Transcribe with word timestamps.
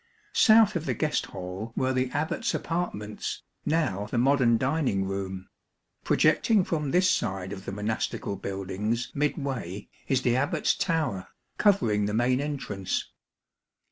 South 0.33 0.75
of 0.75 0.87
the 0.87 0.95
guest 0.95 1.27
hall 1.27 1.73
were 1.75 1.93
the 1.93 2.09
Abbat's 2.11 2.55
apartments, 2.55 3.43
now 3.67 4.07
the 4.07 4.17
modern 4.17 4.57
dining 4.57 5.05
room. 5.05 5.47
Projecting 6.03 6.63
from 6.63 6.89
this 6.89 7.07
side 7.07 7.53
of 7.53 7.65
the 7.65 7.71
monastical 7.71 8.35
buildings 8.35 9.11
mid 9.13 9.37
way 9.37 9.89
is 10.07 10.23
the 10.23 10.33
Abbat's 10.35 10.73
tower, 10.73 11.27
covering 11.59 12.05
the 12.07 12.15
main 12.15 12.41
entrance. 12.41 13.11